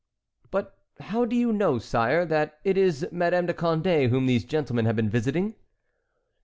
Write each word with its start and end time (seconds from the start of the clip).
"But 0.49 0.79
how 0.99 1.25
do 1.25 1.35
you 1.35 1.53
know, 1.53 1.77
sire, 1.77 2.25
that 2.25 2.57
it 2.63 2.75
is 2.75 3.05
Madame 3.11 3.45
de 3.45 3.53
Condé 3.53 4.09
whom 4.09 4.25
these 4.25 4.43
gentlemen 4.45 4.85
have 4.85 4.95
been 4.95 5.11
visiting?" 5.11 5.53